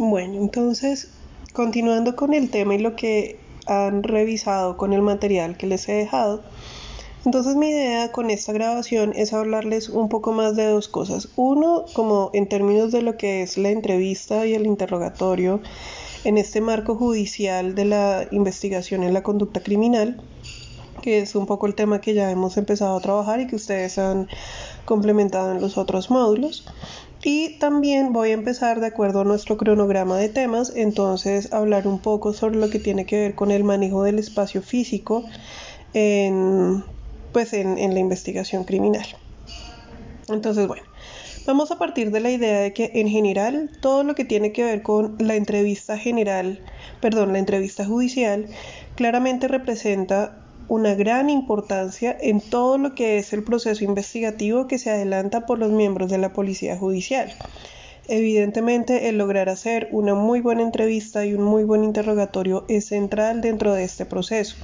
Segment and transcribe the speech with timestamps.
[0.00, 1.08] Bueno, entonces,
[1.52, 5.92] continuando con el tema y lo que han revisado con el material que les he
[5.92, 6.44] dejado,
[7.24, 11.30] entonces mi idea con esta grabación es hablarles un poco más de dos cosas.
[11.34, 15.60] Uno, como en términos de lo que es la entrevista y el interrogatorio
[16.22, 20.22] en este marco judicial de la investigación en la conducta criminal,
[21.02, 23.98] que es un poco el tema que ya hemos empezado a trabajar y que ustedes
[23.98, 24.28] han
[24.84, 26.66] complementado en los otros módulos.
[27.22, 31.98] Y también voy a empezar de acuerdo a nuestro cronograma de temas, entonces hablar un
[31.98, 35.24] poco sobre lo que tiene que ver con el manejo del espacio físico
[35.94, 36.84] en
[37.32, 39.06] pues en, la investigación criminal.
[40.28, 40.82] Entonces, bueno,
[41.46, 44.64] vamos a partir de la idea de que en general todo lo que tiene que
[44.64, 46.60] ver con la entrevista general,
[47.00, 48.46] perdón, la entrevista judicial,
[48.94, 54.90] claramente representa una gran importancia en todo lo que es el proceso investigativo que se
[54.90, 57.32] adelanta por los miembros de la Policía Judicial.
[58.06, 63.40] Evidentemente, el lograr hacer una muy buena entrevista y un muy buen interrogatorio es central
[63.40, 64.56] dentro de este proceso.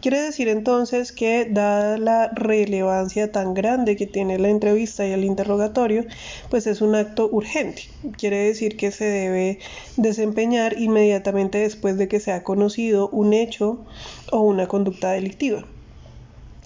[0.00, 5.24] Quiere decir entonces que, dada la relevancia tan grande que tiene la entrevista y el
[5.24, 6.04] interrogatorio,
[6.50, 7.82] pues es un acto urgente.
[8.16, 9.58] Quiere decir que se debe
[9.96, 13.84] desempeñar inmediatamente después de que se ha conocido un hecho
[14.30, 15.64] o una conducta delictiva.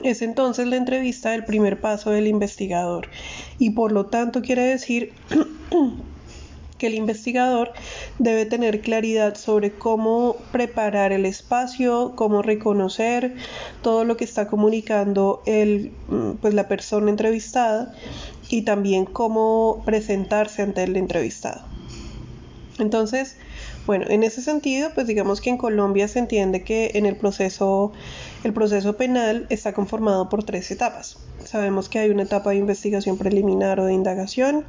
[0.02, 3.08] Es entonces la entrevista el primer paso del investigador
[3.58, 5.12] y por lo tanto quiere decir
[6.82, 7.70] que el investigador
[8.18, 13.36] debe tener claridad sobre cómo preparar el espacio, cómo reconocer
[13.82, 17.94] todo lo que está comunicando el, mm, pues, la persona entrevistada
[18.48, 21.62] y también cómo presentarse ante el entrevistado.
[22.80, 23.36] Entonces,
[23.86, 27.92] bueno, en ese sentido, pues digamos que en Colombia se entiende que en el proceso,
[28.42, 31.16] el proceso penal está conformado por tres etapas.
[31.44, 34.64] Sabemos que hay una etapa de investigación preliminar o de indagación,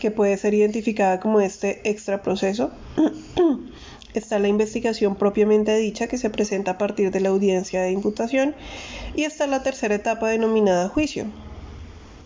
[0.00, 2.70] que puede ser identificada como este extra proceso.
[4.18, 8.54] está la investigación propiamente dicha que se presenta a partir de la audiencia de imputación
[9.14, 11.26] y está la tercera etapa denominada juicio,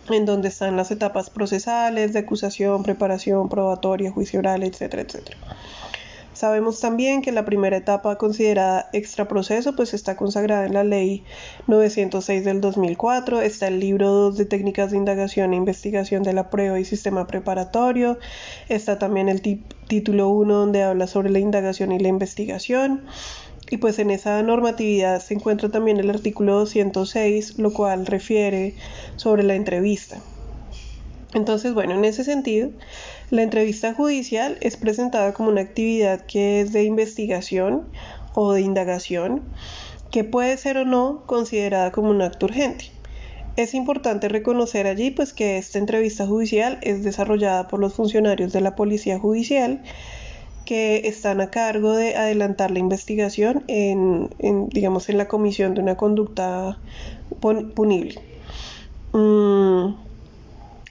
[0.09, 5.37] en donde están las etapas procesales, de acusación, preparación, probatoria, juicio oral, etcétera, etcétera.
[6.33, 11.23] Sabemos también que la primera etapa considerada extraproceso pues está consagrada en la ley
[11.67, 16.49] 906 del 2004, está el libro 2 de técnicas de indagación e investigación de la
[16.49, 18.17] prueba y sistema preparatorio,
[18.69, 23.01] está también el título 1 donde habla sobre la indagación y la investigación.
[23.69, 28.75] Y pues en esa normatividad se encuentra también el artículo 206, lo cual refiere
[29.15, 30.17] sobre la entrevista.
[31.33, 32.71] Entonces, bueno, en ese sentido,
[33.31, 37.87] la entrevista judicial es presentada como una actividad que es de investigación
[38.33, 39.41] o de indagación
[40.11, 42.91] que puede ser o no considerada como un acto urgente.
[43.55, 48.59] Es importante reconocer allí pues que esta entrevista judicial es desarrollada por los funcionarios de
[48.59, 49.81] la Policía Judicial
[50.65, 54.29] que están a cargo de adelantar la investigación en,
[54.69, 56.79] digamos en la comisión de una conducta
[57.39, 58.21] punible.
[59.13, 60.10] Mm,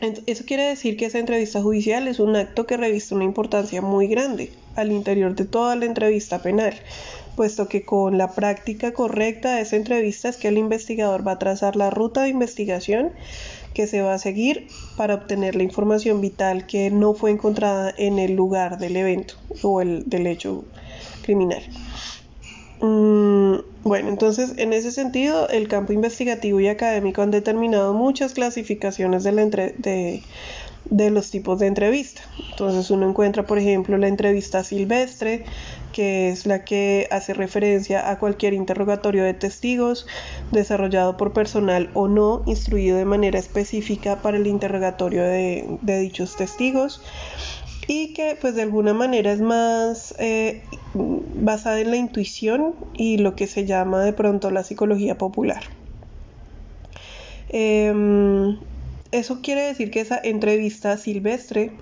[0.01, 4.07] eso quiere decir que esa entrevista judicial es un acto que reviste una importancia muy
[4.07, 6.75] grande al interior de toda la entrevista penal,
[7.37, 11.39] puesto que con la práctica correcta de esa entrevista es que el investigador va a
[11.39, 13.13] trazar la ruta de investigación
[13.75, 18.19] que se va a seguir para obtener la información vital que no fue encontrada en
[18.19, 20.65] el lugar del evento o el, del hecho
[21.23, 21.63] criminal.
[22.81, 29.23] Mm, bueno, entonces en ese sentido el campo investigativo y académico han determinado muchas clasificaciones
[29.23, 30.23] de,
[31.11, 32.23] los tipos de entrevista.
[32.51, 35.45] Entonces uno encuentra, por ejemplo, la entrevista silvestre,
[35.93, 40.07] que es la que hace referencia a cualquier interrogatorio de testigos
[40.51, 47.03] desarrollado por personal o no instruido de manera específica para el interrogatorio de dichos testigos
[47.93, 50.63] y que pues de alguna manera es más eh,
[50.95, 55.65] basada en la intuición y lo que se llama de pronto la psicología popular.
[57.49, 58.59] Em,
[59.11, 61.73] eso quiere decir que esa entrevista silvestre,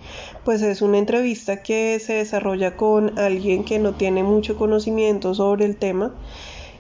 [0.47, 5.67] pues es una entrevista que se desarrolla con alguien que no tiene mucho conocimiento sobre
[5.67, 6.15] el tema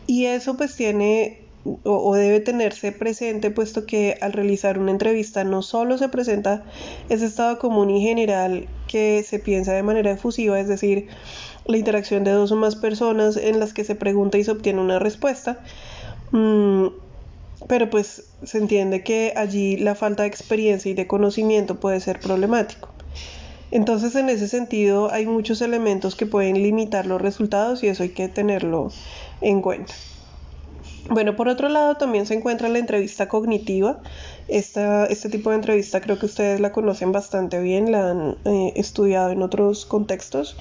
[0.07, 1.48] y eso pues tiene
[1.85, 6.65] o, debe tenerse presente, puesto que al realizar una entrevista no solo se presenta
[7.09, 11.09] ese estado común y general que se piensa de manera efusiva, es decir,
[11.67, 14.81] la interacción de dos o más personas en las que se pregunta y se obtiene
[14.81, 15.61] una respuesta,
[16.32, 16.87] mm,
[17.67, 22.21] pero pues se entiende que allí la falta de experiencia y de conocimiento puede ser
[22.21, 22.88] problemático.
[23.71, 28.11] Entonces, en ese sentido, hay muchos elementos que pueden limitar los resultados y eso hay
[28.11, 28.91] que tenerlo
[29.43, 29.93] en cuenta.
[31.11, 34.01] Bueno, por otro lado también se encuentra la entrevista cognitiva.
[34.47, 38.75] Esta, este tipo de entrevista creo que ustedes la conocen bastante bien, la han eh,
[38.77, 40.57] estudiado en otros contextos,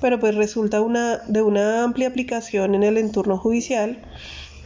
[0.00, 3.98] pero pues resulta una, de una amplia aplicación en el entorno judicial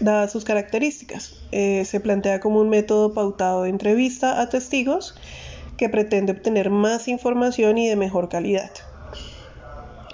[0.01, 1.35] dadas sus características.
[1.53, 5.15] Eh, se plantea como un método pautado de entrevista a testigos
[5.77, 8.71] que pretende obtener más información y de mejor calidad.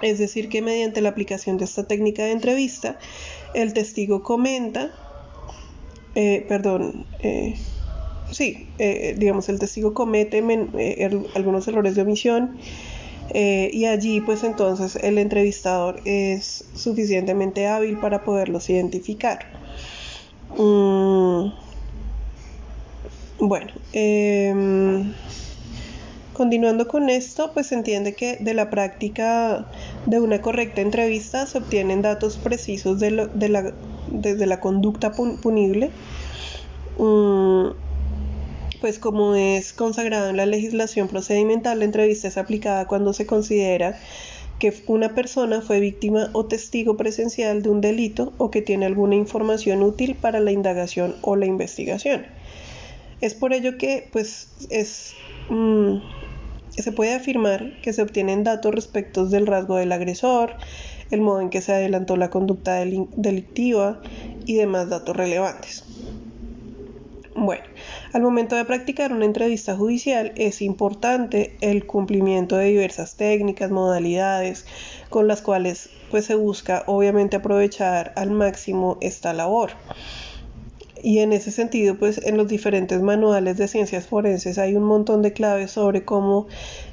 [0.01, 2.97] Es decir, que mediante la aplicación de esta técnica de entrevista,
[3.53, 4.91] el testigo comenta,
[6.15, 7.55] eh, perdón, eh,
[8.31, 10.43] sí, eh, digamos, el testigo comete
[10.77, 12.57] er, algunos errores de omisión
[13.33, 19.39] y allí pues entonces el entrevistador es suficientemente hábil para poderlos identificar.
[20.57, 21.51] Mm,
[23.39, 25.13] bueno, em,
[26.37, 29.65] Continuando con esto, pues se entiende que de la práctica
[30.05, 33.73] de una correcta entrevista se obtienen datos precisos de, la,
[34.11, 35.89] desde la conducta punible,
[36.99, 37.69] mm,
[38.79, 43.97] pues como es consagrado en la legislación procedimental, la entrevista es aplicada cuando se considera
[44.59, 49.15] que una persona fue víctima o testigo presencial de un delito o que tiene alguna
[49.15, 52.27] información útil para la indagación o la investigación.
[53.21, 55.15] Es por ello que pues es
[55.49, 55.97] mm,
[56.77, 60.55] se puede afirmar que se obtienen datos respecto del rasgo del agresor,
[61.11, 64.01] el modo en que se adelantó la conducta delictiva
[64.45, 65.83] y demás datos relevantes.
[67.39, 67.63] Bueno,
[68.13, 74.65] al momento de practicar una entrevista judicial es importante el cumplimiento de diversas técnicas, modalidades
[75.09, 79.69] con las cuales pues se busca obviamente aprovechar al máximo esta labor.
[81.07, 85.21] Y en ese sentido, pues en los diferentes manuales de ciencias forenses hay un montón
[85.21, 86.47] de claves sobre cómo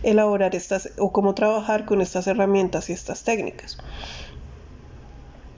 [0.04, 3.76] elaborar estas o cómo trabajar con estas herramientas y estas técnicas.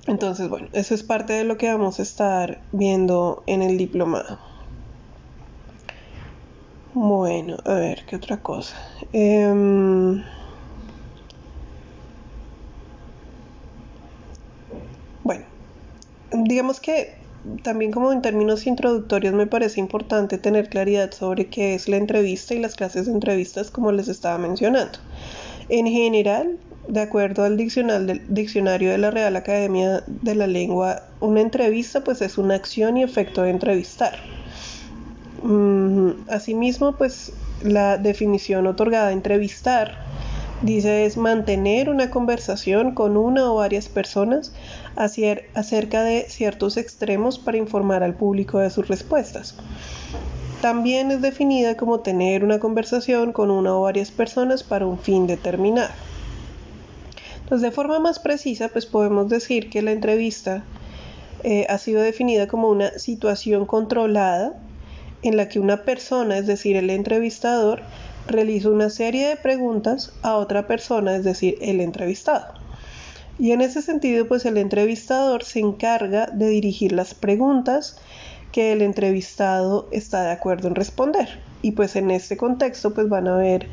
[0.07, 4.41] Entonces, bueno, eso es parte de lo que vamos a estar viendo en el diplomado.
[6.95, 8.75] Bueno, a ver, ¿qué otra cosa?
[9.13, 10.25] Em,
[15.23, 15.45] bueno,
[16.33, 17.26] digamos que
[17.63, 22.55] también como en términos introductorios me parece importante tener claridad sobre qué es la entrevista
[22.55, 24.99] y las clases de entrevistas como les estaba mencionando.
[25.69, 26.59] En general,
[26.89, 32.39] de acuerdo al diccionario de la Real Academia de la Lengua, una entrevista pues es
[32.39, 34.17] una acción y efecto de entrevistar.
[35.43, 37.33] Mm, asimismo, pues
[37.63, 40.06] la definición otorgada de entrevistar
[40.63, 44.53] Dice es mantener una conversación con una o varias personas
[44.97, 49.55] acerca de ciertos extremos para informar al público de sus respuestas.
[50.63, 55.27] También es definida como tener una conversación con una o varias personas para un fin
[55.27, 55.93] determinado.
[57.43, 60.65] Entonces, de forma más precisa, pues podemos decir que la entrevista
[61.45, 64.55] eh, ha sido definida como una situación controlada
[65.23, 67.83] en la que una persona, es decir, el entrevistador,
[68.29, 72.55] realiza una serie de preguntas a otra persona, es decir, el entrevistado.
[73.39, 77.99] Y en ese sentido, pues el entrevistador se encarga de dirigir las preguntas
[78.53, 81.39] que el entrevistado está de acuerdo en responder.
[81.61, 83.69] Y pues en este contexto, pues van a haber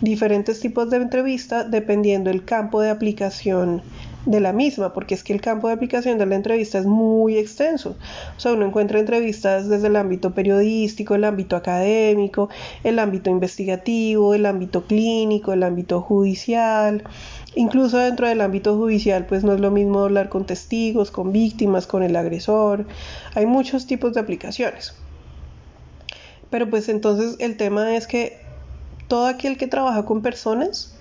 [0.00, 3.82] diferentes tipos de entrevista dependiendo del campo de aplicación
[4.28, 7.38] de la misma, porque es que el campo de aplicación de la entrevista es muy
[7.38, 7.96] extenso.
[8.36, 12.50] O sea, uno encuentra entrevistas desde el ámbito periodístico, el ámbito académico,
[12.84, 17.04] el ámbito investigativo, el ámbito clínico, el ámbito judicial.
[17.54, 21.86] Incluso dentro del ámbito judicial, pues no es lo mismo hablar con testigos, con víctimas,
[21.86, 22.84] con el agresor.
[23.34, 24.94] Hay muchos tipos de aplicaciones.
[26.50, 28.40] Pero pues entonces el tema es que
[29.08, 30.97] todo aquel que trabaja con personas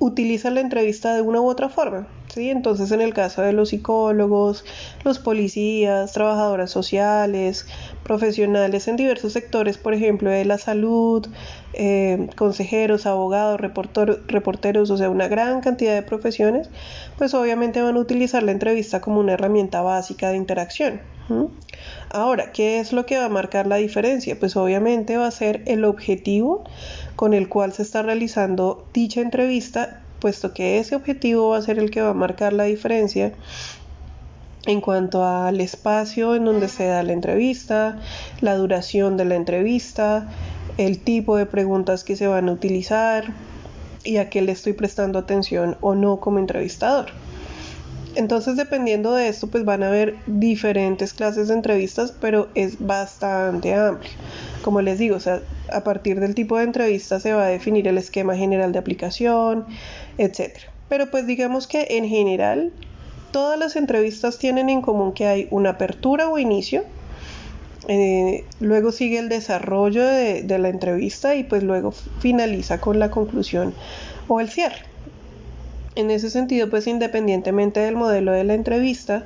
[0.00, 2.06] utiliza la entrevista de una u otra forma.
[2.28, 2.50] ¿sí?
[2.50, 4.64] Entonces, en el caso de los psicólogos,
[5.04, 7.66] los policías, trabajadoras sociales,
[8.04, 11.26] profesionales en diversos sectores, por ejemplo, de la salud,
[11.72, 16.70] eh, consejeros, abogados, reporteros, o sea, una gran cantidad de profesiones,
[17.16, 21.00] pues obviamente van a utilizar la entrevista como una herramienta básica de interacción.
[22.10, 24.38] Ahora, ¿qué es lo que va a marcar la diferencia?
[24.38, 26.64] Pues obviamente va a ser el objetivo
[27.16, 31.78] con el cual se está realizando dicha entrevista, puesto que ese objetivo va a ser
[31.78, 33.32] el que va a marcar la diferencia
[34.66, 37.98] en cuanto al espacio en donde se da la entrevista,
[38.40, 40.28] la duración de la entrevista,
[40.78, 43.32] el tipo de preguntas que se van a utilizar
[44.04, 47.12] y a qué le estoy prestando atención o no como entrevistador.
[48.14, 53.74] Entonces, dependiendo de esto, pues van a haber diferentes clases de entrevistas, pero es bastante
[53.74, 54.10] amplio
[54.62, 55.40] como les digo, o sea,
[55.72, 59.64] a partir del tipo de entrevista se va a definir el esquema general de aplicación,
[60.18, 60.58] etc.
[60.90, 62.72] Pero pues digamos que en general
[63.30, 66.84] Todas las entrevistas tienen en común que hay una apertura o inicio,
[67.86, 73.10] eh, luego sigue el desarrollo de, de, la entrevista y pues luego finaliza con la
[73.10, 73.74] conclusión
[74.28, 74.78] o el cierre.
[75.98, 79.24] En ese sentido, pues independientemente del modelo de la entrevista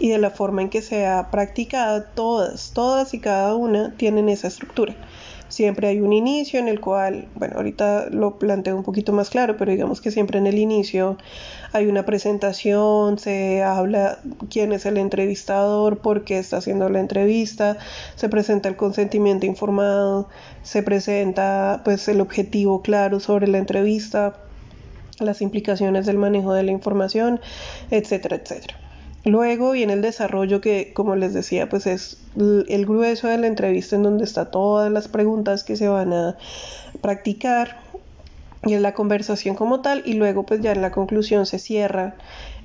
[0.00, 4.48] y de la forma en que sea practicada, todas, todas y cada una tienen esa
[4.48, 4.96] estructura.
[5.48, 9.58] Siempre hay un inicio en el cual, bueno, ahorita lo planteo un poquito más claro,
[9.58, 11.18] pero digamos que siempre en el inicio
[11.72, 17.76] hay una presentación, se habla quién es el entrevistador, por qué está haciendo la entrevista,
[18.14, 20.30] se presenta el consentimiento informado,
[20.62, 24.38] se presenta pues el objetivo claro sobre la entrevista,
[25.20, 27.40] las implicaciones del manejo de la información,
[27.90, 28.76] etcétera, etcétera.
[29.24, 33.96] Luego viene el desarrollo que, como les decía, pues es el grueso de la entrevista
[33.96, 36.36] en donde está todas las preguntas que se van a
[37.00, 37.78] practicar
[38.66, 42.14] y en la conversación como tal y luego pues ya en la conclusión se cierra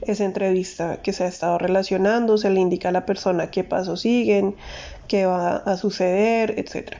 [0.01, 4.01] esa entrevista que se ha estado relacionando, se le indica a la persona qué pasos
[4.01, 4.55] siguen,
[5.07, 6.97] qué va a suceder, etc.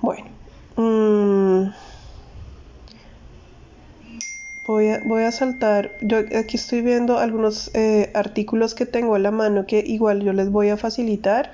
[0.00, 0.26] Bueno.
[0.76, 1.72] Mmm,
[4.66, 9.66] Voy a, saltar, yo aquí estoy viendo algunos eh, artículos que tengo a la mano
[9.66, 11.50] que igual yo les voy a facilitar,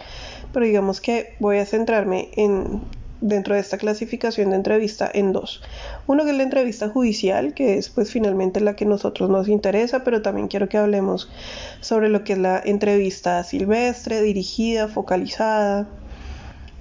[0.53, 2.83] pero digamos que voy a centrarme en
[3.21, 5.63] dentro de esta clasificación de entrevista en dos.
[6.07, 9.49] Uno que es la entrevista judicial, que es pues finalmente la que a nosotros nos
[9.49, 11.31] interesa, pero también quiero que hablemos
[11.81, 15.89] sobre lo que es la entrevista silvestre, dirigida, focalizada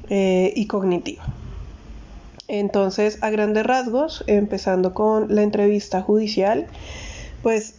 [0.10, 1.24] eh, y cognitiva.
[2.48, 6.68] Entonces, a grandes rasgos, empezando con la entrevista judicial,
[7.42, 7.76] pues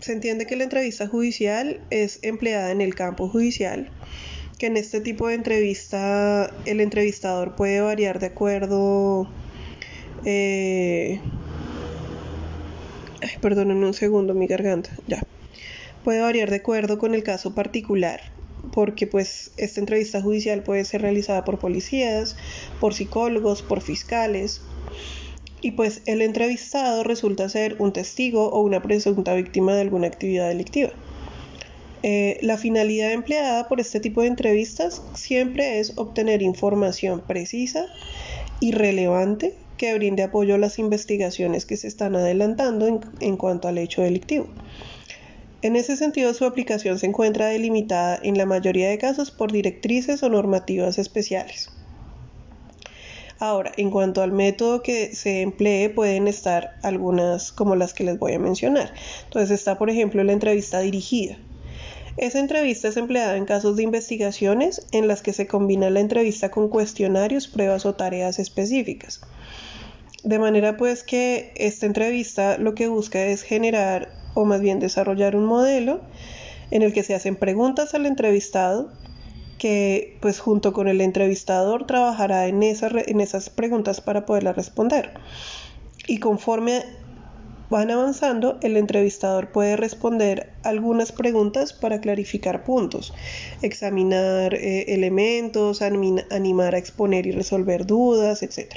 [0.00, 3.88] se entiende que la entrevista judicial es empleada en el campo judicial,
[4.58, 9.28] que en este tipo de entrevista el entrevistador puede variar de acuerdo...
[10.24, 11.20] Eh,
[13.44, 15.22] un segundo mi garganta, ya.
[16.04, 18.31] Puede variar de acuerdo con el caso particular
[18.70, 22.36] porque pues esta entrevista judicial puede ser realizada por policías,
[22.80, 24.62] por psicólogos, por fiscales,
[25.60, 30.48] y pues el entrevistado resulta ser un testigo o una presunta víctima de alguna actividad
[30.48, 30.90] delictiva.
[32.02, 37.86] Eh, la finalidad empleada por este tipo de entrevistas siempre es obtener información precisa
[38.58, 43.78] y relevante que brinde apoyo a las investigaciones que se están adelantando en cuanto al
[43.78, 44.48] hecho delictivo.
[45.62, 50.22] En ese sentido, su aplicación se encuentra delimitada en la mayoría de casos por directrices
[50.24, 51.70] o normativas especiales.
[53.38, 58.18] Ahora, en cuanto al método que se emplee, pueden estar algunas como las que les
[58.18, 58.92] voy a mencionar.
[59.24, 61.38] Entonces está, por ejemplo, la entrevista dirigida.
[62.16, 66.50] Esa entrevista es empleada en casos de investigaciones en las que se combina la entrevista
[66.50, 69.20] con cuestionarios, pruebas o tareas específicas.
[70.22, 75.36] De manera pues que esta entrevista lo que busca es generar o más bien desarrollar
[75.36, 76.00] un modelo
[76.70, 78.90] en el que se hacen preguntas al entrevistado
[79.58, 85.12] que pues junto con el entrevistador trabajará en, en esas preguntas para poderlas responder.
[86.08, 86.82] Y conforme
[87.70, 93.14] van avanzando, el entrevistador puede responder algunas preguntas para clarificar puntos,
[93.62, 98.74] examinar eh, elementos, animar a exponer y resolver dudas, etc.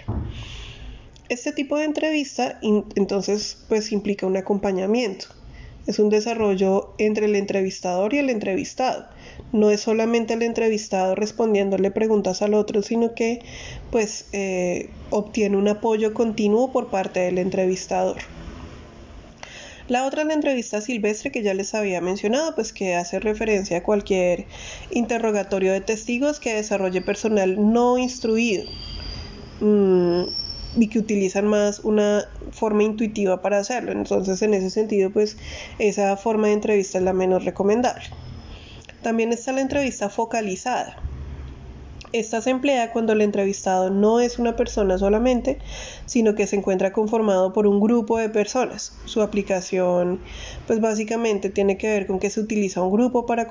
[1.29, 5.29] Este tipo de entrevista entonces pues implica un acompañamiento
[5.87, 9.07] es un desarrollo entre el entrevistador y el entrevistado.
[9.51, 13.39] No es solamente el entrevistado respondiéndole preguntas al otro, sino que
[13.91, 18.17] pues eh, obtiene un apoyo continuo por parte del entrevistador.
[19.87, 23.77] La otra es la entrevista silvestre que ya les había mencionado, pues que hace referencia
[23.77, 24.45] a cualquier
[24.89, 28.63] interrogatorio de testigos que desarrolle personal no instruido.
[29.59, 30.23] Mm,
[30.75, 33.91] y que utilizan más una forma intuitiva para hacerlo.
[33.91, 35.37] Entonces, en ese sentido, pues
[35.79, 38.05] esa forma de entrevista es la menos recomendable.
[39.01, 40.97] También está la entrevista focalizada.
[42.11, 45.59] Esta se emplea cuando el entrevistado no es una persona solamente,
[46.05, 48.97] sino que se encuentra conformado por un grupo de personas.
[49.03, 50.21] Su aplicación,
[50.65, 53.47] pues básicamente tiene que ver con que se utiliza un grupo para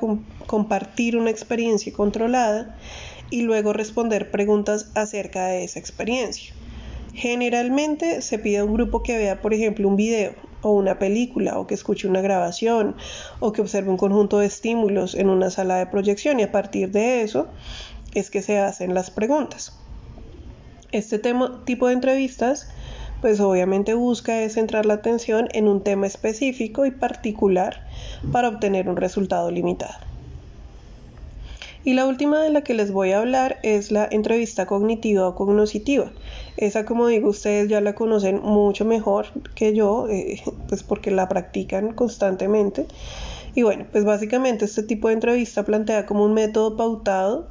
[0.47, 2.79] compartir una experiencia controlada
[3.29, 6.55] y luego responder preguntas acerca de esa experiencia.
[7.15, 11.59] Generalmente se pide a un grupo que vea, por ejemplo, un video o una película
[11.59, 12.97] o que escuche una grabación
[13.39, 16.91] o que observe un conjunto de estímulos en una sala de proyección y a partir
[16.91, 17.49] de eso
[18.15, 19.79] es que se hacen las preguntas.
[20.91, 21.21] Este
[21.65, 22.69] tipo de entrevistas
[23.21, 27.87] pues obviamente busca centrar la atención en un tema específico y particular
[28.33, 30.14] para obtener un resultado limitado.
[31.85, 35.35] Y la última de la que les voy a hablar es la entrevista cognitiva o
[35.35, 36.11] cognoscitiva.
[36.57, 41.29] Esa, como digo, ustedes ya la conocen mucho mejor que yo, eh, pues porque la
[41.29, 42.87] practican constantemente.
[43.55, 47.49] Y bueno, pues básicamente este tipo de entrevista plantea como un método pautado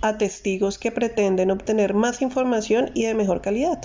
[0.00, 3.82] a testigos que pretenden obtener más información y de mejor calidad.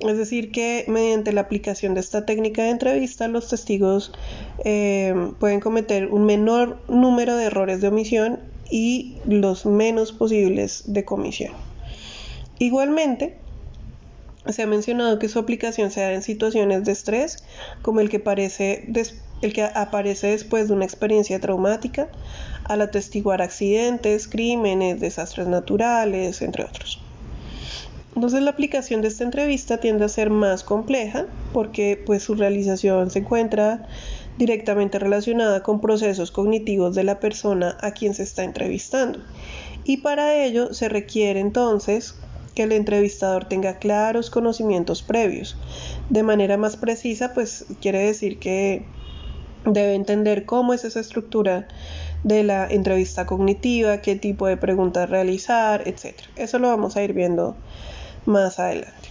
[0.00, 4.12] Es decir, que mediante la aplicación de esta técnica de entrevista, los testigos
[4.64, 11.04] eh, pueden cometer un menor número de errores de omisión y los menos posibles de
[11.04, 11.52] comisión.
[12.58, 13.36] Igualmente,
[14.48, 17.44] se ha mencionado que su aplicación se da en situaciones de estrés,
[17.82, 18.16] como el que,
[19.74, 22.08] aparece después de una experiencia traumática,
[22.64, 26.98] al atestiguar accidentes, crímenes, desastres naturales, entre otros.
[28.14, 33.10] Entonces la aplicación de esta entrevista tiende a ser más compleja porque pues su realización
[33.10, 33.86] se encuentra
[34.38, 39.20] directamente relacionada con procesos cognitivos de la persona a quien se está entrevistando.
[39.84, 42.14] Y para ello se requiere entonces
[42.54, 45.56] que el entrevistador tenga claros conocimientos previos.
[46.10, 48.84] De manera más precisa, pues quiere decir que
[49.64, 51.66] debe entender cómo es esa estructura
[52.24, 56.14] de la entrevista cognitiva, qué tipo de preguntas realizar, etc.
[56.36, 57.56] Eso lo vamos a ir viendo
[58.26, 59.08] más adelante.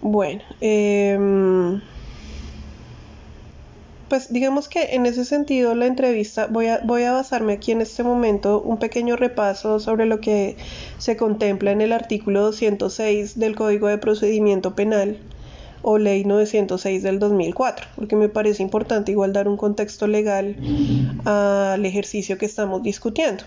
[0.00, 1.80] Bueno, eh,
[4.12, 7.80] pues digamos que en ese sentido la entrevista voy a, voy a basarme aquí en
[7.80, 10.58] este momento un pequeño repaso sobre lo que
[10.98, 15.16] se contempla en el artículo 206 del Código de Procedimiento Penal
[15.80, 20.56] o Ley 906 del 2004, porque me parece importante igual dar un contexto legal
[21.24, 23.44] al ejercicio que estamos discutiendo.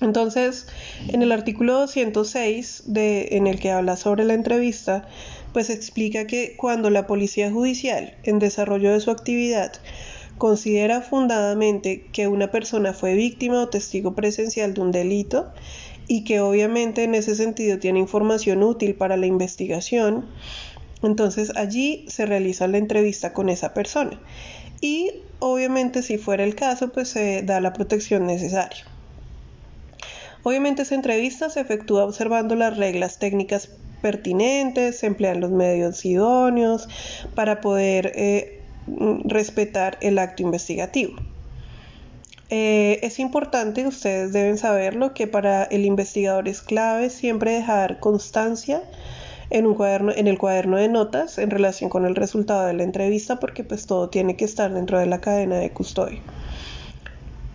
[0.00, 0.66] Entonces,
[1.08, 5.06] en el artículo 206 de, en el que habla sobre la entrevista,
[5.56, 9.72] pues explica que cuando la Policía Judicial, en desarrollo de su actividad,
[10.36, 15.50] considera fundadamente que una persona fue víctima o testigo presencial de un delito
[16.08, 20.26] y que obviamente en ese sentido tiene información útil para la investigación,
[21.02, 24.20] entonces allí se realiza la entrevista con esa persona
[24.82, 28.84] y obviamente si fuera el caso pues se da la protección necesaria.
[30.42, 33.70] Obviamente esa entrevista se efectúa observando las reglas técnicas
[34.06, 36.88] pertinentes, se emplean los medios idóneos
[37.34, 38.62] para poder eh,
[39.24, 41.16] respetar el acto investigativo.
[42.50, 48.80] Eh, es importante, ustedes deben saberlo, que para el investigador es clave siempre dejar constancia
[49.50, 52.84] en, un cuaderno, en el cuaderno de notas en relación con el resultado de la
[52.84, 56.20] entrevista porque pues todo tiene que estar dentro de la cadena de custodia.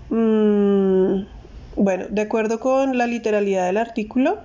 [0.09, 1.23] Mm,
[1.77, 4.39] bueno, de acuerdo con la literalidad del artículo,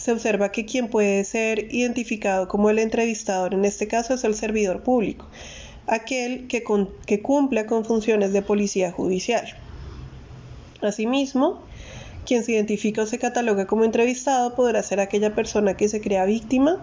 [0.00, 4.34] se observa que quien puede ser identificado como el entrevistador en este caso es el
[4.34, 5.26] servidor público,
[5.86, 6.64] aquel que,
[7.06, 9.44] que cumpla con funciones de policía judicial.
[10.80, 11.60] Asimismo,
[12.24, 16.24] quien se identifica o se cataloga como entrevistado podrá ser aquella persona que se crea
[16.24, 16.82] víctima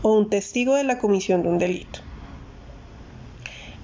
[0.00, 2.00] o un testigo de la comisión de un delito.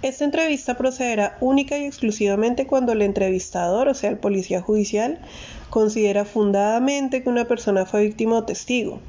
[0.03, 5.19] Esta entrevista procederá única y exclusivamente cuando el entrevistador, o sea, el policía judicial,
[5.69, 9.01] considera fundadamente que una persona fue víctima o testigo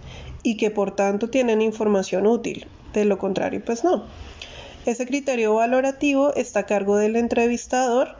[0.43, 2.67] y que por tanto tienen información útil.
[2.93, 4.03] De lo contrario, pues no.
[4.85, 8.17] Ese criterio valorativo está a cargo del entrevistador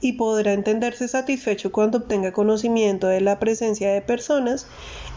[0.00, 4.66] y podrá entenderse satisfecho cuando obtenga conocimiento de la presencia de personas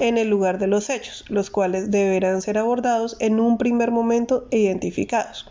[0.02, 4.48] en el lugar de los hechos, los cuales deberán ser abordados en un primer momento
[4.52, 5.50] e identificados.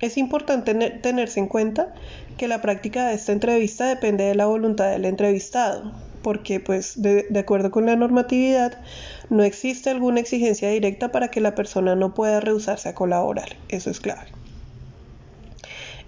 [0.00, 1.92] Es importante tenerse en cuenta
[2.38, 7.26] que la práctica de esta entrevista depende de la voluntad del entrevistado, porque pues de,
[7.38, 8.80] acuerdo con la normatividad
[9.28, 13.56] no existe alguna exigencia directa para que la persona no pueda rehusarse a colaborar.
[13.68, 14.26] Eso es clave.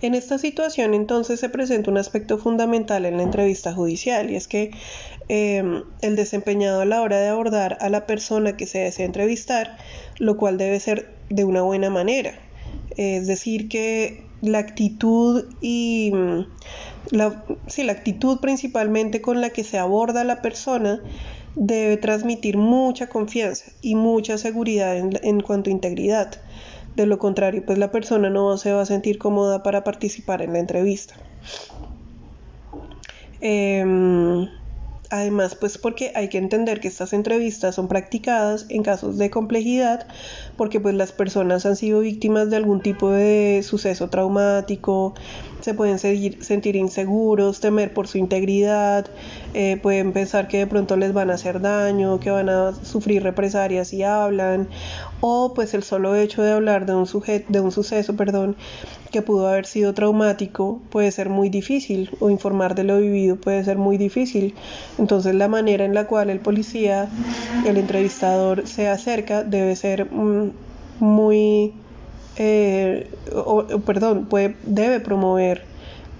[0.00, 4.48] En esta situación entonces se presenta un aspecto fundamental en la entrevista judicial y es
[4.48, 4.72] que
[5.28, 9.76] em, el desempeñado a la hora de abordar a la persona que se desea entrevistar,
[10.18, 12.34] lo cual debe ser de una buena manera,
[12.96, 16.46] es decir, que la actitud y mm,
[17.10, 17.44] la,
[17.76, 21.00] la actitud principalmente con la que se aborda a la persona
[21.54, 26.40] debe transmitir mucha confianza y mucha seguridad en, cuanto a integridad.
[26.96, 30.52] De lo contrario, pues la persona no se va a sentir cómoda para participar en
[30.52, 31.14] la entrevista.
[33.40, 34.48] Em,
[35.12, 40.06] Además, pues porque hay que entender que estas entrevistas son practicadas en casos de complejidad,
[40.56, 45.14] porque pues las personas han sido víctimas de algún tipo de suceso traumático,
[45.60, 49.06] se pueden sentir inseguros, temer por su integridad,
[49.54, 53.22] eh, pueden pensar que de pronto les van a hacer daño, que van a sufrir
[53.22, 54.68] represalias si hablan,
[55.20, 58.56] o pues el solo hecho de hablar de un, sujeto, de un suceso perdón,
[59.12, 63.62] que pudo haber sido traumático puede ser muy difícil o informar de lo vivido puede
[63.62, 64.54] ser muy difícil.
[64.98, 67.08] Entonces la manera en la cual el policía,
[67.66, 70.41] el entrevistador se acerca debe ser mm,
[71.02, 71.74] muy,
[72.36, 73.10] eh,
[73.84, 75.64] perdón, puede, debe promover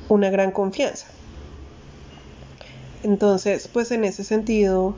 [0.09, 1.07] una gran confianza.
[3.05, 4.97] Entonces, pues en ese sentido,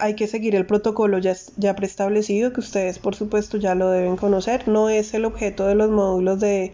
[0.00, 4.16] hay que seguir el protocolo ya, ya preestablecido, que ustedes por supuesto ya lo deben
[4.16, 4.66] conocer.
[4.66, 6.72] No es el objeto de los módulos de,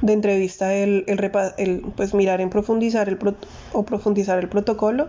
[0.00, 3.18] entrevista el, el, pues mirar en profundizar el
[3.74, 5.08] o profundizar el protocolo,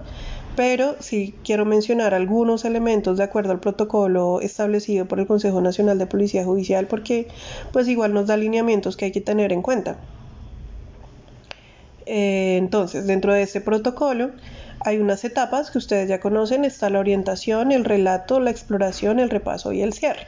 [0.55, 5.97] pero sí quiero mencionar algunos elementos de acuerdo al protocolo establecido por el Consejo Nacional
[5.97, 7.27] de Policía Judicial, porque
[7.71, 9.97] pues igual nos da alineamientos que hay que tener en cuenta.
[12.05, 14.31] Eh, entonces, dentro de este protocolo,
[14.83, 19.29] hay unas etapas que ustedes ya conocen, está la orientación, el relato, la exploración, el
[19.29, 20.27] repaso y el cierre.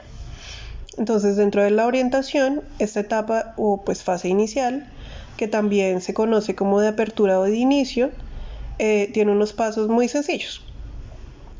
[0.96, 4.86] Entonces, dentro de la orientación, esta etapa o pues fase inicial,
[5.36, 8.10] que también se conoce como de apertura o de inicio,
[8.78, 10.64] eh, tiene unos pasos muy sencillos.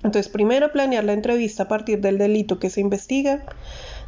[0.02, 3.42] Entonces, primero planear la entrevista a partir del delito que se investiga,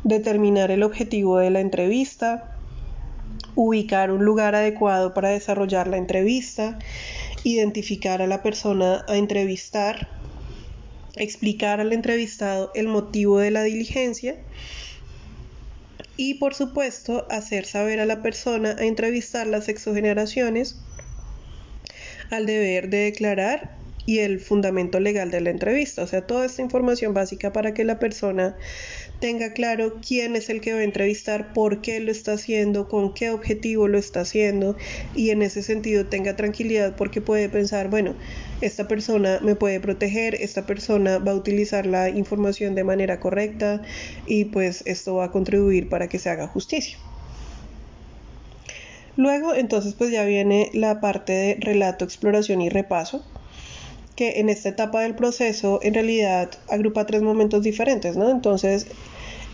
[0.04, 2.56] determinar el objetivo de la entrevista,
[3.54, 6.78] ubicar un lugar adecuado para desarrollar la entrevista,
[7.44, 10.08] identificar a la persona a entrevistar,
[11.16, 14.36] explicar al entrevistado el motivo de la diligencia
[16.16, 20.80] y por supuesto hacer saber a la persona a entrevistar las exogeneraciones
[22.30, 26.62] al deber de declarar y el fundamento legal de la entrevista, o sea, toda esta
[26.62, 28.56] información básica para que la persona
[29.18, 33.14] tenga claro quién es el que va a entrevistar, por qué lo está haciendo, con
[33.14, 34.76] qué objetivo lo está haciendo
[35.14, 38.14] y en ese sentido tenga tranquilidad porque puede pensar, bueno,
[38.60, 43.82] esta persona me puede proteger, esta persona va a utilizar la información de manera correcta
[44.26, 46.96] y pues esto va a contribuir para que se haga justicia.
[49.16, 53.24] Luego entonces pues ya viene la parte de relato, exploración y repaso
[54.14, 58.30] que en esta etapa del proceso en realidad agrupa tres momentos diferentes, ¿no?
[58.30, 58.86] Entonces,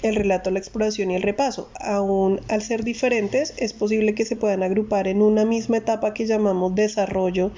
[0.02, 1.68] el relato, la exploración y el repaso.
[1.80, 6.26] Aún al ser diferentes, es posible que se puedan agrupar en una misma etapa que
[6.26, 7.50] llamamos desarrollo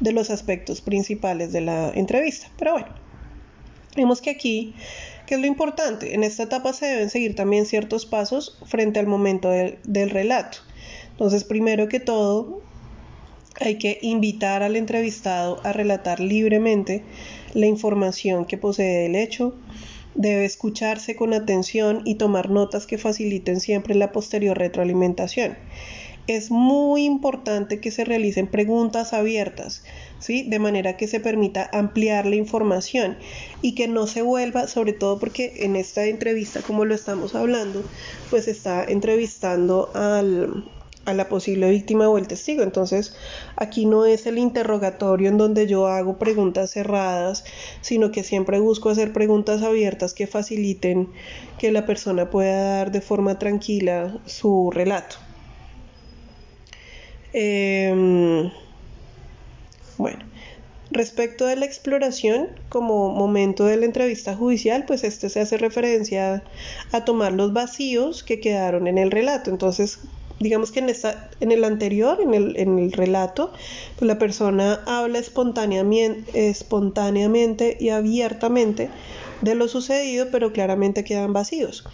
[0.00, 2.48] de los aspectos principales de la entrevista.
[2.58, 2.88] Pero bueno,
[3.96, 4.74] vemos que aquí,
[5.26, 6.14] ¿qué es lo importante?
[6.14, 10.58] En esta etapa se deben seguir también ciertos pasos frente al momento del, del relato.
[11.10, 12.62] Entonces, primero que todo,
[13.60, 17.02] hay que invitar al entrevistado a relatar libremente
[17.54, 19.54] la información que posee del hecho.
[20.14, 25.56] Debe escucharse con atención y tomar notas que faciliten siempre la posterior retroalimentación.
[26.26, 29.82] Es muy importante que se realicen preguntas abiertas,
[30.18, 30.44] ¿sí?
[30.48, 33.16] De manera que se permita ampliar la información
[33.62, 37.82] y que no se vuelva, sobre todo porque en esta entrevista, como lo estamos hablando,
[38.30, 40.64] pues está entrevistando al,
[41.08, 42.62] a la posible víctima o el testigo.
[42.62, 43.14] Entonces,
[43.56, 47.44] aquí no es el interrogatorio en donde yo hago preguntas cerradas,
[47.80, 51.08] sino que siempre busco hacer preguntas abiertas que faciliten
[51.58, 55.16] que la persona pueda dar de forma tranquila su relato.
[57.32, 58.50] Em,
[59.98, 60.20] bueno,
[60.90, 66.42] respecto de la exploración, como momento de la entrevista judicial, pues este se hace referencia
[66.92, 69.50] a tomar los vacíos que quedaron en el relato.
[69.50, 70.00] Entonces,
[70.40, 73.52] digamos que en, esta, en el anterior, en el, en el relato,
[73.98, 78.88] pues la persona habla espontáneamente, espontáneamente y abiertamente
[79.42, 81.84] de lo sucedido, pero claramente quedan vacíos.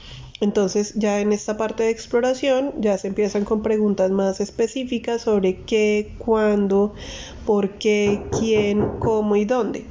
[0.41, 5.61] Entonces ya en esta parte de exploración ya se empiezan con preguntas más específicas sobre
[5.63, 6.93] qué, cuándo,
[7.47, 9.87] por qué, quién, cómo y dónde.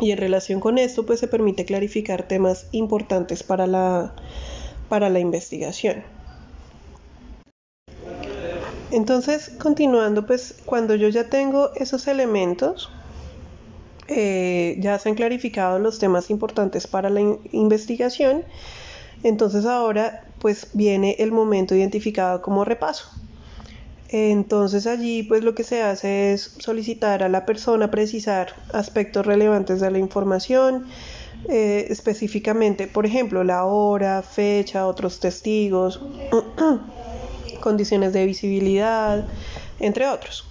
[0.00, 4.14] Y en relación con esto pues se permite clarificar temas importantes para la,
[4.88, 6.02] para la investigación.
[8.90, 12.90] Entonces, continuando, pues cuando yo ya tengo esos elementos,
[14.08, 17.20] eh, ya se han clarificado los temas importantes para la
[17.52, 18.42] investigación,
[19.22, 23.19] entonces ahora pues viene el momento identificado como repaso.
[24.12, 29.80] Entonces allí pues lo que se hace es solicitar a la persona precisar aspectos relevantes
[29.80, 30.86] de la información,
[31.48, 36.00] eh, específicamente, por ejemplo, la hora, fecha, otros testigos.
[37.60, 39.26] condiciones de visibilidad,
[39.78, 40.46] entre otros.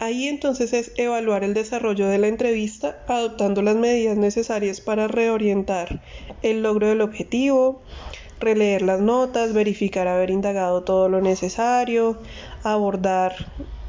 [0.00, 6.00] Ahí entonces es evaluar el desarrollo de la entrevista adoptando las medidas necesarias para reorientar
[6.42, 7.82] el logro del objetivo,
[8.40, 12.18] releer las notas, verificar haber indagado todo lo necesario,
[12.62, 13.34] abordar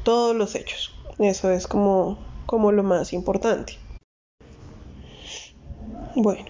[0.02, 0.94] todos los hechos.
[1.18, 3.74] Eso es como, como lo más importante.
[6.16, 6.44] Bueno,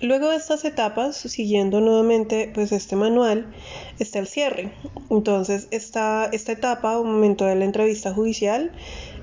[0.00, 3.52] Luego de estas etapas, siguiendo nuevamente pues este manual,
[3.98, 4.70] está el cierre.
[5.10, 8.70] Entonces, esta, esta etapa, un momento de la entrevista judicial,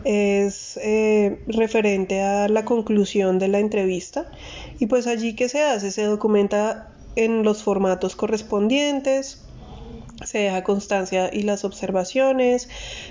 [0.03, 4.29] es eh, referente a la conclusión de la entrevista
[4.77, 9.45] y pues allí que se hace, se documenta en los formatos correspondientes,
[10.23, 12.69] se deja constancia y las observaciones,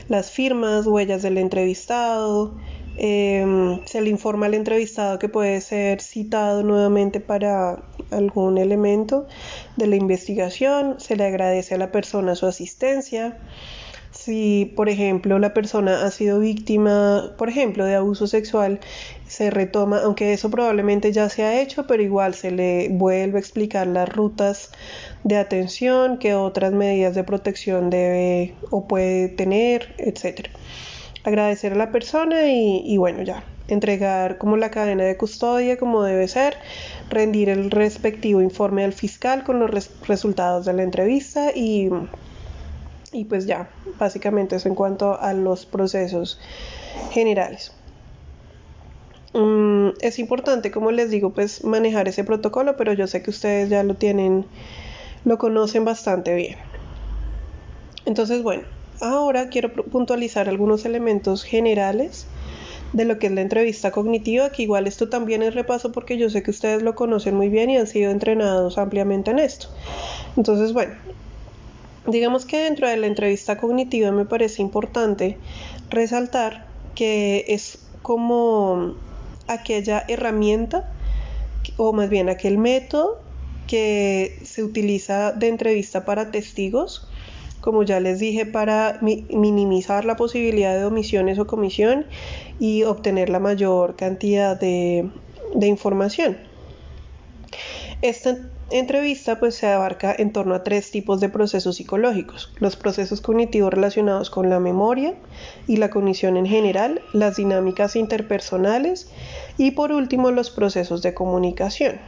[0.09, 2.55] las firmas, huellas del entrevistado,
[2.97, 9.27] em, se le informa al entrevistado que puede ser citado nuevamente para algún elemento
[9.77, 13.39] de la investigación, se le agradece a la persona su asistencia.
[14.15, 18.81] Si, por ejemplo, la persona ha sido víctima, por ejemplo, de abuso sexual,
[19.27, 23.41] se retoma, aunque eso probablemente ya se ha hecho, pero igual se le vuelve a
[23.41, 24.71] explicar las rutas
[25.25, 30.49] de atención, qué otras medidas de protección debe o puede tener, etc.
[31.25, 36.03] Agradecer a la persona y, y bueno, ya, entregar como la cadena de custodia como
[36.05, 36.57] debe ser,
[37.11, 39.71] rendir el respectivo informe al fiscal con los
[40.07, 41.91] resultados de la entrevista y,
[43.15, 46.39] y pues ya, básicamente eso en cuanto a los procesos
[47.13, 47.73] generales.
[49.33, 53.71] Mm, es importante, como les digo, pues manejar ese protocolo, pero yo sé que ustedes
[53.71, 54.47] ya lo tienen,
[55.25, 56.57] lo conocen bastante bien.
[58.05, 58.65] Entonces, bueno,
[59.01, 62.27] ahora quiero puntualizar algunos elementos generales
[62.93, 66.31] de lo que es la entrevista cognitiva, que igual esto también es repaso porque yo
[66.31, 69.69] sé que ustedes lo conocen muy bien y han sido entrenados ampliamente en esto.
[70.37, 70.95] Entonces, bueno,
[72.07, 75.39] digamos que dentro de la entrevista cognitiva me parece importante
[75.91, 78.95] resaltar que es como
[79.47, 80.93] aquella herramienta
[81.77, 83.21] o más bien aquel método
[83.67, 87.09] que se utiliza de entrevista para testigos,
[87.61, 92.05] como ya les dije, para minimizar la posibilidad de omisiones o comisión
[92.61, 95.09] y obtener la mayor cantidad de,
[95.55, 96.37] de información.
[98.03, 98.37] Esta
[98.71, 103.73] entrevista pues se abarca en torno a tres tipos de procesos psicológicos, los procesos cognitivos
[103.73, 105.15] relacionados con la memoria
[105.67, 109.09] y la cognición en general, las dinámicas interpersonales
[109.59, 112.01] y por último los procesos de comunicación.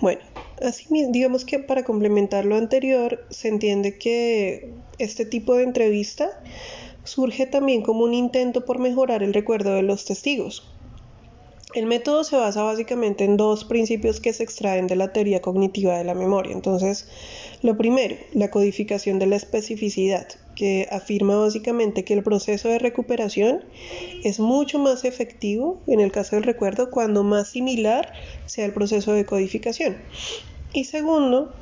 [0.00, 0.20] Bueno,
[0.60, 6.42] así digamos que para complementar lo anterior se entiende que este tipo de entrevista
[7.04, 10.71] surge también como un intento por mejorar el recuerdo de los testigos,
[11.74, 15.96] el método se basa básicamente en dos principios que se extraen de la teoría cognitiva
[15.96, 16.52] de la memoria.
[16.52, 17.08] Entonces,
[17.62, 23.64] lo primero, la codificación de la especificidad, que afirma básicamente que el proceso de recuperación
[24.22, 28.12] es mucho más efectivo en el caso del recuerdo cuando más similar
[28.46, 29.96] sea el proceso de codificación.
[30.74, 31.52] Y segundo,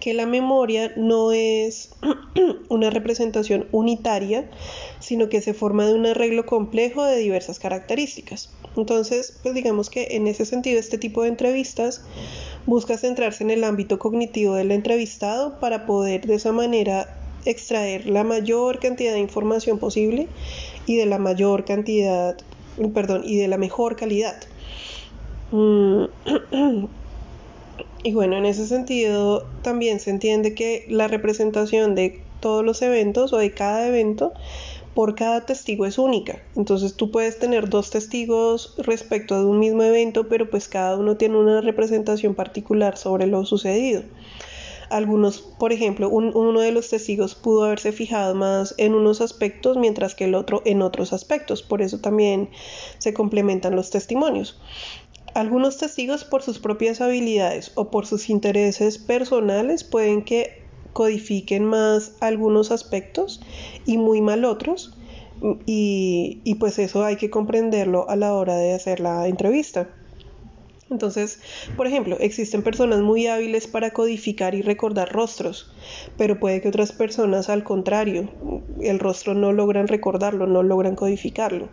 [0.00, 1.90] que la memoria no es
[2.68, 4.48] una representación unitaria,
[5.00, 8.50] sino que se forma de un arreglo complejo de diversas características.
[8.76, 12.02] Entonces, pues digamos que en ese sentido este tipo de entrevistas
[12.66, 18.24] busca centrarse en el ámbito cognitivo del entrevistado para poder de esa manera extraer la
[18.24, 20.28] mayor cantidad de información posible
[20.86, 22.36] y de la mayor cantidad,
[22.94, 24.36] perdón, y de la mejor calidad.
[28.06, 33.32] Y bueno, en ese sentido también se entiende que la representación de todos los eventos
[33.32, 34.34] o de cada evento
[34.92, 36.42] por cada testigo es única.
[36.54, 41.16] Entonces tú puedes tener dos testigos respecto de un mismo evento, pero pues cada uno
[41.16, 44.02] tiene una representación particular sobre lo sucedido.
[44.90, 50.14] Algunos, por ejemplo, uno de los testigos pudo haberse fijado más en unos aspectos, mientras
[50.14, 51.62] que el otro en otros aspectos.
[51.62, 52.50] Por eso también
[52.98, 54.60] se complementan los testimonios.
[55.34, 62.12] Algunos testigos por sus propias habilidades o por sus intereses personales pueden que codifiquen más
[62.20, 63.40] algunos aspectos
[63.84, 64.96] y muy mal otros.
[65.66, 69.90] Y, pues eso hay que comprenderlo a la hora de hacer la entrevista.
[70.90, 71.40] Entonces,
[71.76, 75.72] por ejemplo, existen personas muy hábiles para codificar y recordar rostros,
[76.18, 78.30] pero puede que otras personas, al contrario,
[78.80, 81.70] el rostro no logran recordarlo, no logran codificarlo.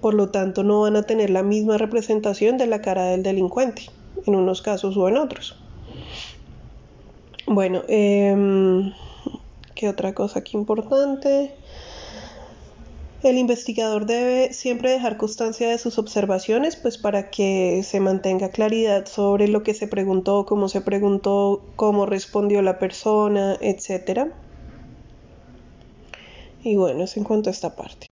[0.00, 3.82] Por lo tanto, no van a tener la misma representación de la cara del delincuente,
[4.26, 5.56] en unos casos o en otros.
[7.46, 8.92] Bueno, eh,
[9.74, 11.54] ¿qué otra cosa aquí importante?
[13.22, 19.06] El investigador debe siempre dejar constancia de sus observaciones, pues para que se mantenga claridad
[19.06, 24.30] sobre lo que se preguntó, cómo se preguntó, cómo respondió la persona, etc.
[26.62, 28.06] Y bueno, es en cuanto a esta parte.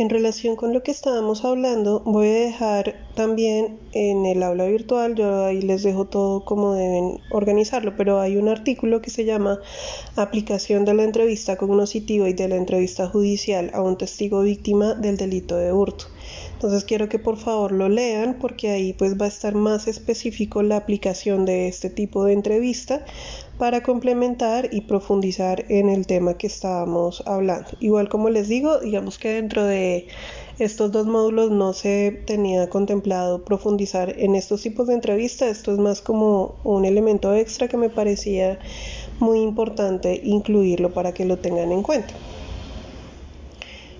[0.00, 5.14] En relación con lo que estábamos hablando, voy a dejar también en el aula virtual,
[5.14, 9.60] yo ahí les dejo todo como deben organizarlo, pero hay un artículo que se llama
[10.16, 15.18] Aplicación de la entrevista cognoscitiva y de la entrevista judicial a un testigo víctima del
[15.18, 16.06] delito de hurto.
[16.54, 20.62] Entonces quiero que por favor lo lean porque ahí pues va a estar más específico
[20.62, 23.04] la aplicación de este tipo de entrevista
[23.60, 27.68] para complementar y profundizar en el tema que estábamos hablando.
[27.78, 30.08] Igual como les digo, digamos que dentro de
[30.58, 35.58] estos dos módulos no se tenía contemplado profundizar en estos tipos de entrevistas.
[35.58, 38.58] Esto es más como un elemento extra que me parecía
[39.18, 42.14] muy importante incluirlo para que lo tengan en cuenta.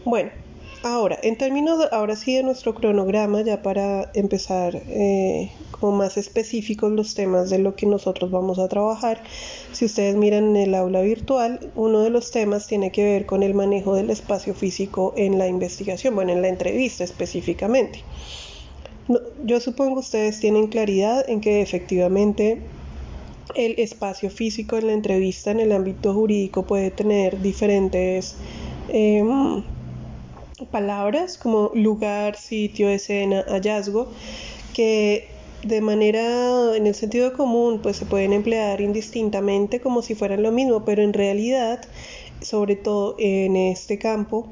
[0.07, 0.31] Bueno,
[0.83, 6.91] Ahora, en términos, ahora sí de nuestro cronograma, ya para empezar eh, como más específicos
[6.91, 9.23] los temas de lo que nosotros vamos a trabajar,
[9.73, 13.43] si ustedes miran en el aula virtual, uno de los temas tiene que ver con
[13.43, 18.03] el manejo del espacio físico en la investigación, bueno, en la entrevista específicamente.
[19.45, 22.63] yo supongo que ustedes tienen claridad en que efectivamente
[23.55, 28.37] el espacio físico en la entrevista en el ámbito jurídico puede tener diferentes...
[28.89, 29.23] Eh,
[30.67, 34.09] palabras como lugar, sitio, escena, hallazgo,
[34.75, 35.29] que
[35.63, 40.53] de manera en el sentido común pues se pueden emplear indistintamente como si fueran lo
[40.53, 41.81] mismo, pero en realidad,
[42.41, 44.49] sobre todo en este campo,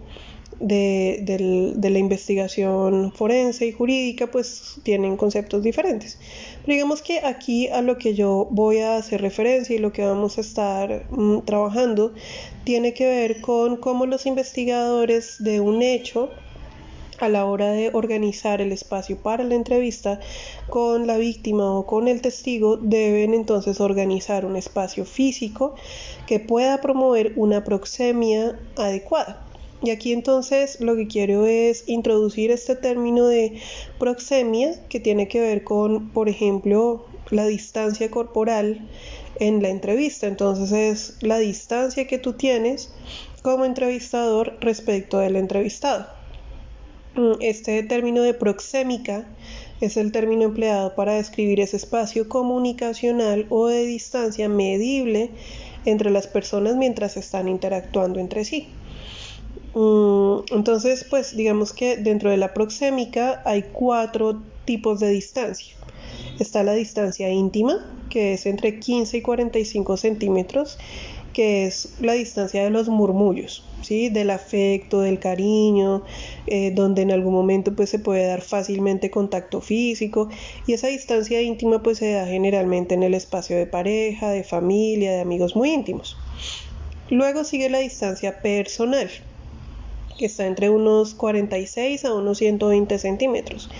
[0.60, 6.18] de, la investigación forense y jurídica pues tienen conceptos diferentes.
[6.66, 10.38] digamos que aquí a lo que yo voy a hacer referencia y lo que vamos
[10.38, 12.12] a estar mm, trabajando
[12.64, 16.30] tiene que ver con cómo los investigadores de un hecho
[17.20, 20.20] a la hora de organizar el espacio para la entrevista
[20.68, 25.74] con la víctima o con el testigo deben entonces organizar un espacio físico
[26.26, 29.47] que pueda promover una proxemia adecuada.
[29.82, 33.60] Y aquí entonces lo que quiero es introducir este término de
[33.98, 38.88] proxemia que tiene que ver con, por ejemplo, la distancia corporal
[39.38, 40.26] en la entrevista.
[40.26, 42.92] Entonces es la distancia que tú tienes
[43.42, 46.06] como entrevistador respecto del entrevistado.
[47.14, 49.26] Mm, este término de proxémica
[49.80, 55.30] es el término empleado para describir ese espacio comunicacional o de distancia medible
[55.84, 58.68] entre las personas mientras están interactuando entre sí.
[59.74, 65.74] Mm, entonces, pues digamos que dentro de la proxémica hay cuatro tipos de distancia.
[66.38, 70.78] Está la distancia íntima, que es entre 15 y 45 centímetros,
[71.32, 74.08] que es la distancia de los murmullos, ¿sí?
[74.08, 76.02] del afecto, del cariño,
[76.46, 80.28] eh, donde en algún momento pues, se puede dar fácilmente contacto físico
[80.66, 85.12] y esa distancia íntima pues, se da generalmente en el espacio de pareja, de familia,
[85.12, 86.16] de amigos muy íntimos.
[87.10, 89.08] Luego sigue la distancia personal,
[90.18, 93.70] que está entre unos 46 a unos 120 centímetros.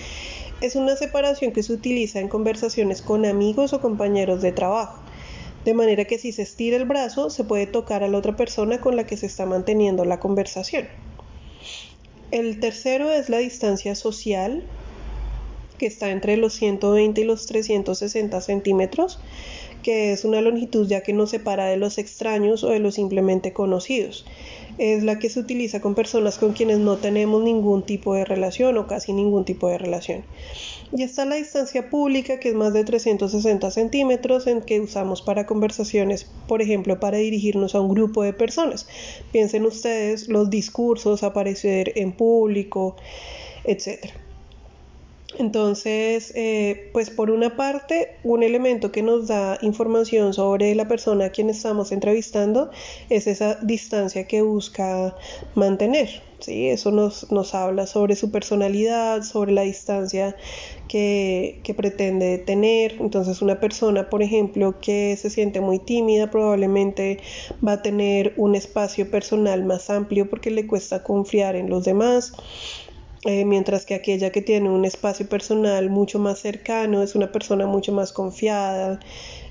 [0.62, 5.02] Es una separación que se utiliza en conversaciones con amigos o compañeros de trabajo,
[5.66, 8.80] de manera que si se estira el brazo se puede tocar a la otra persona
[8.80, 10.88] con la que se está manteniendo la conversación.
[12.30, 14.62] El tercero es la distancia social,
[15.78, 19.20] que está entre los 120 y los 360 centímetros,
[19.82, 23.52] que es una longitud ya que nos separa de los extraños o de los simplemente
[23.52, 24.24] conocidos
[24.78, 28.78] es la que se utiliza con personas con quienes no tenemos ningún tipo de relación
[28.78, 30.24] o casi ningún tipo de relación.
[30.96, 35.46] Y está la distancia pública, que es más de 360 centímetros, en que usamos para
[35.46, 38.86] conversaciones, por ejemplo, para dirigirnos a un grupo de personas.
[39.32, 42.96] Piensen ustedes los discursos, aparecer en público,
[43.64, 44.27] etcétera.
[45.36, 51.26] Entonces, eh, pues por una parte, un elemento que nos da información sobre la persona
[51.26, 52.70] a quien estamos entrevistando
[53.10, 55.14] es esa distancia que busca
[55.54, 56.22] mantener.
[56.38, 56.70] ¿sí?
[56.70, 60.34] Eso nos, nos habla sobre su personalidad, sobre la distancia
[60.88, 62.96] que, que pretende tener.
[62.98, 67.20] Entonces, una persona, por ejemplo, que se siente muy tímida, probablemente
[67.64, 72.32] va a tener un espacio personal más amplio porque le cuesta confiar en los demás.
[73.24, 77.66] Eh, mientras que aquella que tiene un espacio personal mucho más cercano es una persona
[77.66, 79.00] mucho más confiada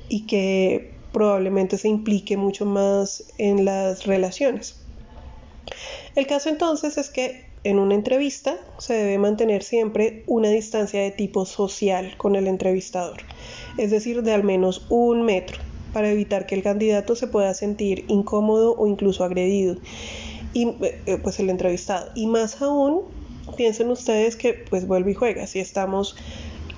[0.07, 4.77] y que probablemente se implique mucho más en las relaciones.
[6.15, 11.11] El caso entonces es que en una entrevista se debe mantener siempre una distancia de
[11.11, 13.17] tipo social con el entrevistador,
[13.77, 15.59] es decir, de al menos un metro,
[15.91, 19.77] para evitar que el candidato se pueda sentir incómodo o incluso agredido,
[20.53, 22.09] y eh, pues el entrevistado.
[22.15, 23.16] Y más aún
[23.55, 26.15] piensen ustedes que pues vuelve y juega, si estamos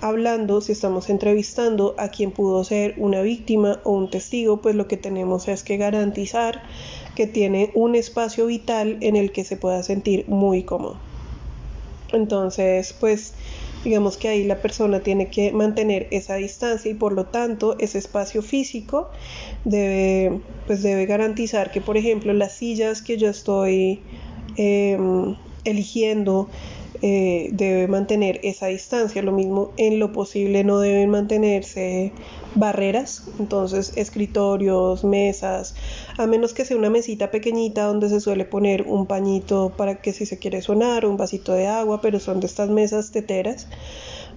[0.01, 4.87] hablando, si estamos entrevistando a quien pudo ser una víctima o un testigo, pues lo
[4.87, 6.61] que tenemos es que garantizar
[7.15, 10.97] que tiene un espacio vital en el que se pueda sentir muy cómodo.
[12.13, 13.33] Entonces, pues
[13.83, 17.97] digamos que ahí la persona tiene que mantener esa distancia y por lo tanto ese
[17.97, 19.09] espacio físico
[19.63, 24.01] debe, pues debe garantizar que, por ejemplo, las sillas que yo estoy
[24.57, 25.35] em,
[25.65, 26.49] eligiendo
[27.01, 29.21] eh, debe mantener esa distancia.
[29.21, 32.11] Lo mismo en lo posible no deben mantenerse
[32.55, 35.75] barreras, entonces escritorios, mesas,
[36.17, 40.11] a menos que sea una mesita pequeñita donde se suele poner un pañito para que
[40.13, 43.67] si se quiere sonar, un vasito de agua, pero son de estas mesas teteras,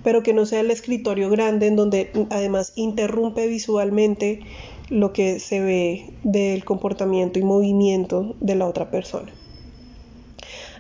[0.04, 4.40] pero que no sea el escritorio grande en donde además interrumpe visualmente
[4.88, 9.32] lo que se ve del comportamiento y movimiento de la otra persona.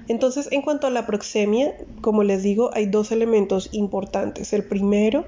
[0.08, 4.52] Entonces, en cuanto a la proxemia, como les digo, hay dos elementos importantes.
[4.52, 5.24] El primero,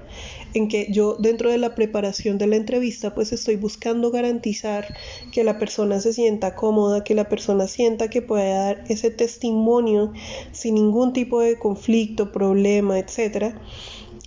[0.53, 4.95] en que yo dentro de la preparación de la entrevista, pues estoy buscando garantizar
[5.31, 10.13] que la persona se sienta cómoda, que la persona sienta que puede dar ese testimonio
[10.51, 13.55] sin ningún tipo de conflicto, problema, etc.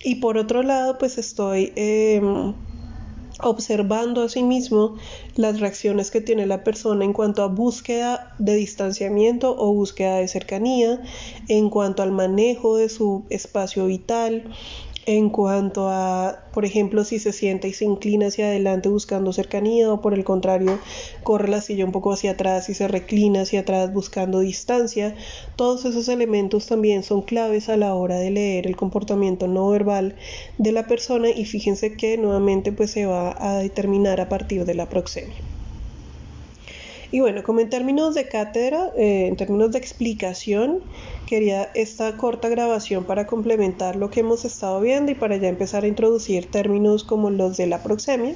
[0.03, 1.73] Y por otro lado, pues estoy...
[1.75, 2.53] Em,
[3.41, 4.95] observando asimismo
[5.35, 10.27] las reacciones que tiene la persona en cuanto a búsqueda de distanciamiento o búsqueda de
[10.27, 11.01] cercanía,
[11.47, 14.43] en cuanto al manejo de su espacio vital,
[15.17, 19.91] en cuanto a, por ejemplo, si se sienta y se inclina hacia adelante buscando cercanía
[19.91, 20.77] o por el contrario
[21.23, 25.15] corre la silla un poco hacia atrás y se reclina hacia atrás buscando distancia,
[25.55, 30.15] todos esos elementos también son claves a la hora de leer el comportamiento no verbal
[30.59, 34.75] de la persona y fíjense que nuevamente pues se va a determinar a partir de
[34.75, 35.48] la proxemia.
[37.11, 40.79] Y bueno, como en términos de cátedra, eh, en términos de explicación,
[41.25, 45.83] quería esta corta grabación para complementar lo que hemos estado viendo y para ya empezar
[45.83, 48.35] a introducir términos como los de la proxemia.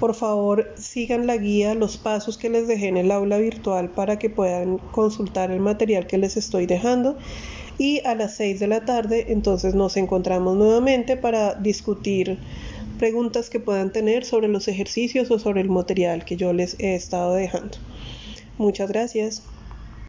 [0.00, 4.18] Por favor, sigan la guía, los pasos que les dejé en el aula virtual para
[4.18, 7.16] que puedan consultar el material que les estoy dejando.
[7.78, 12.38] Y a las 6 de la tarde, entonces nos encontramos nuevamente para discutir
[12.96, 16.94] preguntas que puedan tener sobre los ejercicios o sobre el material que yo les he
[16.94, 17.78] estado dejando.
[18.58, 19.42] Muchas gracias.